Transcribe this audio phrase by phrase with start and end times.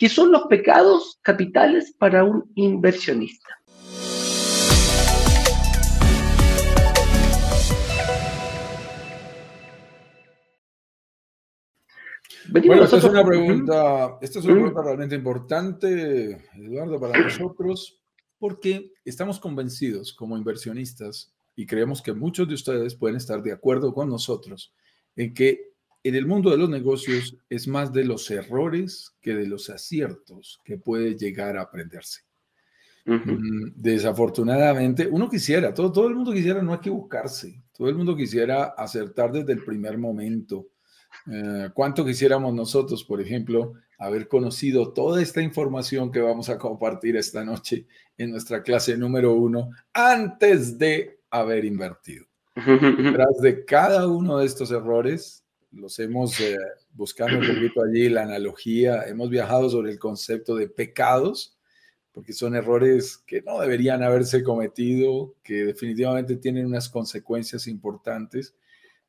[0.00, 3.60] ¿Qué son los pecados capitales para un inversionista?
[12.50, 18.00] bueno, esta es una pregunta, esta es una pregunta realmente importante, Eduardo, para nosotros,
[18.38, 23.92] porque estamos convencidos como inversionistas y creemos que muchos de ustedes pueden estar de acuerdo
[23.92, 24.72] con nosotros
[25.14, 25.69] en que
[26.02, 30.60] en el mundo de los negocios es más de los errores que de los aciertos
[30.64, 32.20] que puede llegar a aprenderse.
[33.04, 38.64] Mm, desafortunadamente, uno quisiera, todo, todo el mundo quisiera no equivocarse, todo el mundo quisiera
[38.76, 40.68] acertar desde el primer momento.
[41.30, 47.16] Eh, ¿Cuánto quisiéramos nosotros, por ejemplo, haber conocido toda esta información que vamos a compartir
[47.16, 47.86] esta noche
[48.16, 52.26] en nuestra clase número uno antes de haber invertido?
[52.54, 56.56] Tras de cada uno de estos errores, los hemos eh,
[56.96, 61.56] un poquito allí la analogía, hemos viajado sobre el concepto de pecados,
[62.12, 68.54] porque son errores que no deberían haberse cometido, que definitivamente tienen unas consecuencias importantes.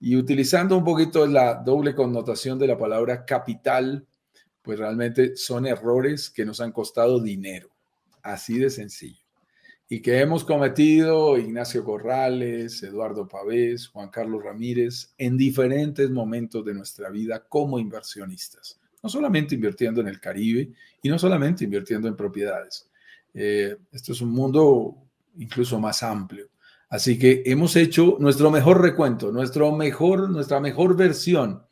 [0.00, 4.06] Y utilizando un poquito la doble connotación de la palabra capital,
[4.62, 7.70] pues realmente son errores que nos han costado dinero,
[8.22, 9.25] así de sencillo
[9.88, 16.74] y que hemos cometido Ignacio Corrales, Eduardo Pavés, Juan Carlos Ramírez en diferentes momentos de
[16.74, 18.80] nuestra vida como inversionistas.
[19.02, 22.90] No solamente invirtiendo en el Caribe y no solamente invirtiendo en propiedades.
[23.32, 24.96] Eh, esto es un mundo
[25.38, 26.48] incluso más amplio.
[26.88, 31.62] Así que hemos hecho nuestro mejor recuento, nuestro mejor, nuestra mejor versión.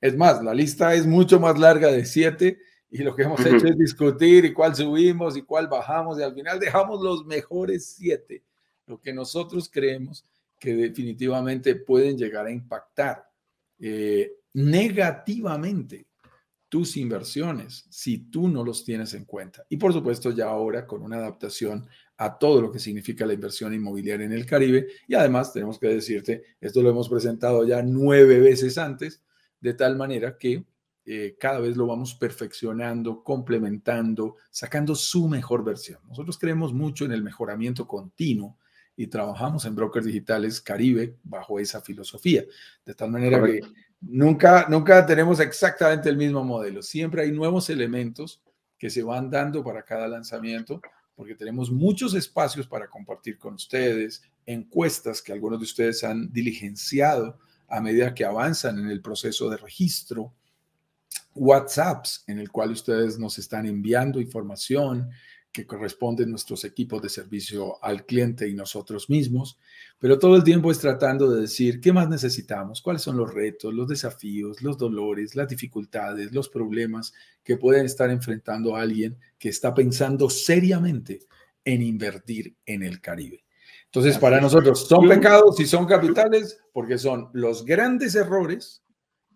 [0.00, 2.58] Es más, la lista es mucho más larga de siete
[2.90, 6.34] y lo que hemos hecho es discutir y cuál subimos y cuál bajamos y al
[6.34, 8.42] final dejamos los mejores siete,
[8.86, 10.24] lo que nosotros creemos
[10.58, 13.28] que definitivamente pueden llegar a impactar
[13.78, 16.06] eh, negativamente
[16.68, 19.64] tus inversiones si tú no los tienes en cuenta.
[19.68, 23.72] Y por supuesto ya ahora con una adaptación a todo lo que significa la inversión
[23.72, 24.86] inmobiliaria en el Caribe.
[25.08, 29.22] Y además tenemos que decirte, esto lo hemos presentado ya nueve veces antes,
[29.60, 30.64] de tal manera que
[31.04, 36.00] eh, cada vez lo vamos perfeccionando, complementando, sacando su mejor versión.
[36.08, 38.58] Nosotros creemos mucho en el mejoramiento continuo
[38.96, 42.44] y trabajamos en Brokers Digitales Caribe bajo esa filosofía,
[42.84, 43.60] de tal manera que
[44.00, 48.42] nunca, nunca tenemos exactamente el mismo modelo, siempre hay nuevos elementos
[48.78, 50.80] que se van dando para cada lanzamiento,
[51.14, 57.38] porque tenemos muchos espacios para compartir con ustedes, encuestas que algunos de ustedes han diligenciado
[57.68, 60.34] a medida que avanzan en el proceso de registro,
[61.34, 65.10] WhatsApps en el cual ustedes nos están enviando información
[65.52, 69.58] que corresponde a nuestros equipos de servicio al cliente y nosotros mismos,
[69.98, 73.74] pero todo el tiempo es tratando de decir qué más necesitamos, cuáles son los retos,
[73.74, 79.48] los desafíos, los dolores, las dificultades, los problemas que pueden estar enfrentando a alguien que
[79.48, 81.20] está pensando seriamente
[81.64, 83.44] en invertir en el Caribe.
[83.86, 88.84] Entonces, para nosotros, son pecados y son capitales porque son los grandes errores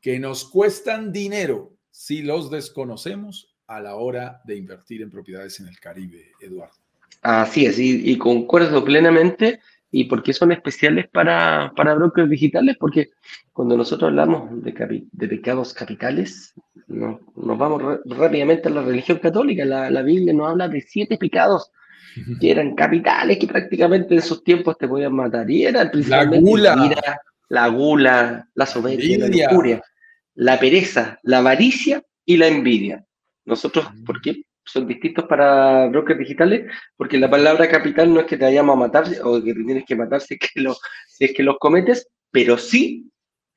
[0.00, 5.68] que nos cuestan dinero si los desconocemos a la hora de invertir en propiedades en
[5.68, 6.74] el Caribe, Eduardo.
[7.22, 9.60] Así es, y, concuerdo plenamente.
[9.92, 12.76] ¿Y por qué son especiales para, para brokers digitales?
[12.80, 13.10] Porque
[13.52, 16.52] cuando nosotros hablamos de, de pecados capitales,
[16.88, 19.64] nos vamos rápidamente a la religión católica.
[19.64, 21.70] La, la, Biblia nos habla de siete pecados
[22.40, 25.48] que eran capitales, que prácticamente en esos tiempos te podían matar.
[25.48, 29.82] Y eran principalmente la gula, la, gula, la soberbia, la lujuria
[30.34, 33.04] la pereza, la avaricia y la envidia.
[33.44, 34.42] Nosotros, ¿por qué?
[34.64, 38.78] Son distintos para brokers digitales, porque la palabra capital no es que te vayamos a
[38.78, 41.58] matar o que te tienes que matar si es que, lo, si es que los
[41.58, 43.10] cometes, pero sí,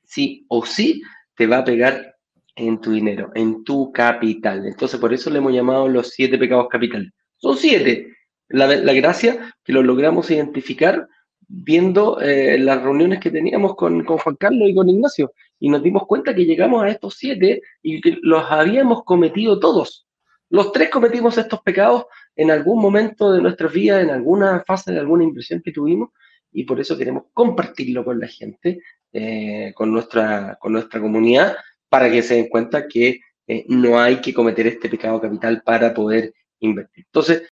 [0.04, 1.02] sí o sí
[1.34, 2.14] te va a pegar
[2.56, 4.66] en tu dinero, en tu capital.
[4.66, 7.10] Entonces, por eso le hemos llamado los siete pecados capitales.
[7.36, 8.14] Son siete.
[8.48, 11.06] La, la gracia que lo logramos identificar
[11.48, 15.82] viendo eh, las reuniones que teníamos con, con, Juan Carlos y con Ignacio, y nos
[15.82, 20.06] dimos cuenta que llegamos a estos siete y que los habíamos cometido todos.
[20.50, 22.06] Los tres cometimos estos pecados
[22.36, 26.10] en algún momento de nuestra vida, en alguna fase de alguna impresión que tuvimos,
[26.52, 28.80] y por eso queremos compartirlo con la gente,
[29.12, 31.56] eh, con, nuestra, con nuestra comunidad,
[31.88, 35.92] para que se den cuenta que eh, no hay que cometer este pecado capital para
[35.92, 37.04] poder invertir.
[37.06, 37.42] Entonces,